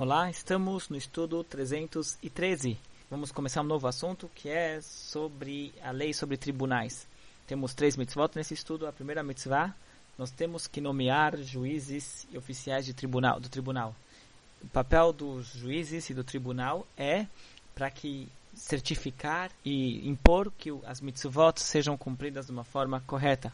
Olá, 0.00 0.30
estamos 0.30 0.88
no 0.88 0.96
estudo 0.96 1.44
313. 1.44 2.78
Vamos 3.10 3.30
começar 3.30 3.60
um 3.60 3.64
novo 3.64 3.86
assunto 3.86 4.30
que 4.34 4.48
é 4.48 4.80
sobre 4.80 5.74
a 5.82 5.90
lei 5.90 6.14
sobre 6.14 6.38
tribunais. 6.38 7.06
Temos 7.46 7.74
três 7.74 7.98
mitzvot 7.98 8.30
nesse 8.34 8.54
estudo. 8.54 8.86
A 8.86 8.92
primeira 8.94 9.22
mitzvah, 9.22 9.74
nós 10.16 10.30
temos 10.30 10.66
que 10.66 10.80
nomear 10.80 11.36
juízes 11.36 12.26
e 12.32 12.38
oficiais 12.38 12.86
de 12.86 12.94
tribunal, 12.94 13.38
do 13.38 13.50
tribunal. 13.50 13.94
O 14.62 14.68
papel 14.68 15.12
dos 15.12 15.48
juízes 15.48 16.08
e 16.08 16.14
do 16.14 16.24
tribunal 16.24 16.86
é 16.96 17.26
para 17.74 17.90
que 17.90 18.26
certificar 18.54 19.50
e 19.62 20.08
impor 20.08 20.50
que 20.56 20.70
as 20.86 21.02
mitzvot 21.02 21.60
sejam 21.60 21.94
cumpridas 21.98 22.46
de 22.46 22.52
uma 22.52 22.64
forma 22.64 23.02
correta. 23.06 23.52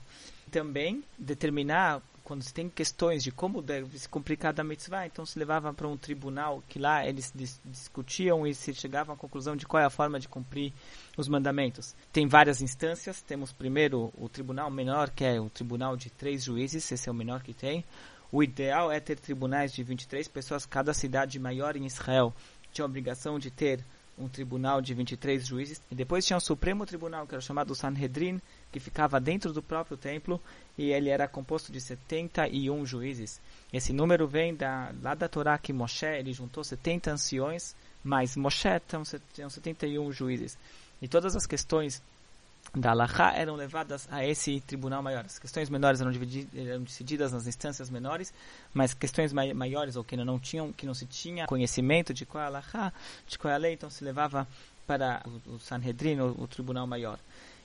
Também 0.53 1.03
determinar 1.19 2.01
quando 2.27 2.43
se 2.43 2.53
tem 2.53 2.69
questões 2.69 3.23
de 3.23 3.31
como 3.31 3.63
deve 3.63 3.97
se 3.97 4.09
cumprir 4.09 4.37
cada 4.37 4.65
mitzvah, 4.65 5.07
então 5.07 5.25
se 5.25 5.39
levava 5.39 5.73
para 5.73 5.87
um 5.87 5.97
tribunal 5.97 6.61
que 6.69 6.77
lá 6.77 7.07
eles 7.07 7.33
dis 7.33 7.61
discutiam 7.65 8.45
e 8.45 8.53
se 8.53 8.75
chegavam 8.75 9.15
à 9.15 9.17
conclusão 9.17 9.55
de 9.55 9.65
qual 9.65 9.81
é 9.81 9.87
a 9.87 9.91
forma 9.91 10.19
de 10.19 10.27
cumprir 10.27 10.73
os 11.17 11.29
mandamentos. 11.29 11.95
Tem 12.13 12.27
várias 12.27 12.61
instâncias, 12.61 13.23
temos 13.23 13.53
primeiro 13.53 14.13
o 14.19 14.29
tribunal 14.29 14.69
menor, 14.73 15.11
que 15.11 15.25
é 15.25 15.41
o 15.41 15.49
tribunal 15.49 15.97
de 15.97 16.11
três 16.11 16.43
juízes, 16.43 16.91
esse 16.91 17.09
é 17.09 17.13
o 17.13 17.15
menor 17.15 17.45
que 17.45 17.55
tem. 17.55 17.85
O 18.33 18.43
ideal 18.43 18.91
é 18.91 18.99
ter 18.99 19.21
tribunais 19.21 19.73
de 19.73 19.85
23 19.85 20.27
pessoas, 20.27 20.67
cada 20.67 20.93
cidade 20.93 21.39
maior 21.39 21.77
em 21.77 21.87
Israel 21.87 22.35
tinha 22.73 22.85
a 22.85 22.89
obrigação 22.89 23.39
de 23.39 23.53
ter 23.53 23.85
um 24.19 24.29
tribunal 24.29 24.81
de 24.81 24.95
23 24.95 25.47
juízes, 25.47 25.81
e 25.91 25.95
depois 25.95 26.25
tinha 26.25 26.37
o 26.37 26.41
Supremo 26.41 26.87
Tribunal, 26.87 27.27
que 27.27 27.35
era 27.35 27.41
chamado 27.41 27.75
Sanhedrin, 27.75 28.41
que 28.73 28.81
ficava 28.81 29.21
dentro 29.21 29.53
do 29.53 29.63
próprio 29.63 29.97
templo, 29.97 30.41
e 30.77 30.91
ele 30.91 31.11
era 31.11 31.29
composto 31.29 31.71
de 31.71 31.81
71 31.81 32.87
juízes. 32.87 33.41
Esse 33.73 33.93
número 33.93 34.27
vem 34.27 34.55
da, 34.55 34.93
lá 35.03 35.15
da 35.15 35.29
Torá 35.29 35.59
que 35.59 35.73
Moshe, 35.73 36.07
ele 36.07 36.33
juntou 36.33 36.65
70 36.65 37.13
anciões, 37.13 37.75
mas 38.03 38.37
Moshe 38.37 38.69
tinham 39.33 39.51
71 39.51 40.13
juízes. 40.13 40.59
E 41.01 41.07
todas 41.07 41.37
as 41.37 41.47
questões 41.47 42.03
da 42.77 42.91
Alaha 42.91 43.33
eram 43.35 43.57
levadas 43.57 44.07
a 44.11 44.25
esse 44.25 44.61
tribunal 44.61 45.03
maior. 45.03 45.25
As 45.25 45.39
questões 45.39 45.71
menores 45.71 45.99
eram, 45.99 46.13
eram 46.55 46.83
decididas 46.83 47.33
nas 47.33 47.47
instâncias 47.47 47.89
menores, 47.89 48.35
mas 48.75 48.93
questões 48.93 49.33
mai 49.33 49.55
maiores 49.55 49.97
ou 49.97 50.05
que 50.05 50.15
não 50.15 50.39
tinham, 50.39 50.71
que 50.73 50.85
não 50.85 50.93
se 50.93 51.07
tinha 51.07 51.47
conhecimento 51.47 52.13
de 52.13 52.27
qual 52.27 52.45
é 52.45 52.49
a 52.49 52.93
de 53.27 53.39
qual 53.39 53.51
é 53.51 53.55
a 53.55 53.59
lei, 53.59 53.73
então 53.73 53.89
se 53.89 54.05
levava 54.05 54.47
para 54.87 55.23
o, 55.27 55.55
o 55.55 55.59
Sanhedrin, 55.59 56.21
o, 56.21 56.43
o 56.43 56.47
tribunal 56.47 56.87
maior. 56.87 57.19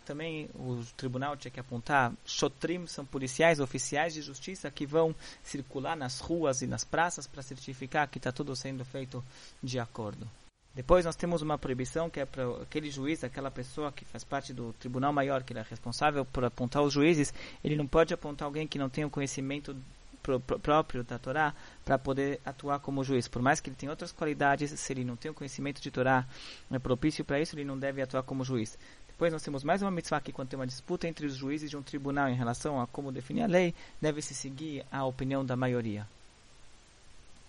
Também 0.06 0.50
o 0.56 0.82
tribunal 0.96 1.36
tinha 1.36 1.52
que 1.52 1.60
apontar 1.60 2.14
shotrim, 2.26 2.88
são 2.88 3.06
policiais, 3.06 3.60
oficiais 3.60 4.14
de 4.14 4.22
justiça 4.22 4.72
que 4.72 4.86
vão 4.86 5.14
circular 5.44 5.96
nas 5.96 6.22
ruas 6.22 6.62
e 6.62 6.68
nas 6.68 6.86
praças 6.86 7.28
para 7.28 7.44
certificar 7.44 8.08
que 8.08 8.18
está 8.18 8.32
tudo 8.32 8.56
sendo 8.56 8.86
feito 8.86 9.22
de 9.62 9.78
acordo. 9.78 10.28
Depois 10.74 11.04
nós 11.04 11.18
temos 11.18 11.42
uma 11.42 11.58
proibição 11.58 12.10
que 12.10 12.22
é 12.22 12.26
para 12.26 12.50
aquele 12.62 12.90
juiz, 12.90 13.24
aquela 13.24 13.52
pessoa 13.52 13.92
que 13.92 14.06
faz 14.06 14.24
parte 14.24 14.54
do 14.54 14.72
tribunal 14.74 15.12
maior, 15.12 15.44
que 15.44 15.52
ele 15.52 15.60
é 15.60 15.66
responsável 15.70 16.24
por 16.24 16.46
apontar 16.46 16.82
os 16.82 16.94
juízes, 16.94 17.34
ele 17.62 17.76
não 17.76 17.86
pode 17.86 18.14
apontar 18.14 18.46
alguém 18.46 18.66
que 18.66 18.80
não 18.80 18.90
tenha 18.90 19.06
o 19.06 19.10
conhecimento 19.10 19.76
pro, 20.24 20.40
pro, 20.40 20.60
próprio 20.60 21.04
da 21.04 21.20
Torá 21.20 21.54
para 21.84 21.98
poder 21.98 22.40
atuar 22.46 22.80
como 22.80 23.04
juiz. 23.04 23.28
Por 23.28 23.42
mais 23.42 23.60
que 23.60 23.70
ele 23.70 23.76
tenha 23.76 23.92
outras 23.92 24.14
qualidades, 24.14 24.72
se 24.80 24.94
ele 24.94 25.04
não 25.04 25.18
tem 25.18 25.30
o 25.30 25.34
conhecimento 25.34 25.82
de 25.82 25.92
Torá 25.92 26.26
é 26.72 26.80
propício 26.80 27.26
para 27.26 27.40
isso, 27.40 27.54
ele 27.54 27.66
não 27.66 27.78
deve 27.78 28.02
atuar 28.02 28.24
como 28.24 28.46
juiz. 28.46 28.78
Depois 29.08 29.34
nós 29.34 29.44
temos 29.44 29.66
mais 29.66 29.82
uma 29.82 29.92
mitzvah 29.92 30.22
que 30.22 30.32
quando 30.32 30.50
tem 30.50 30.58
uma 30.58 30.66
disputa 30.66 31.06
entre 31.06 31.26
os 31.26 31.36
juízes 31.36 31.70
de 31.70 31.76
um 31.76 31.84
tribunal 31.84 32.30
em 32.30 32.36
relação 32.36 32.80
a 32.80 32.88
como 32.88 33.12
definir 33.12 33.44
a 33.44 33.48
lei, 33.48 33.76
deve-se 34.00 34.34
seguir 34.34 34.86
a 34.90 35.06
opinião 35.06 35.46
da 35.46 35.58
maioria. 35.58 36.08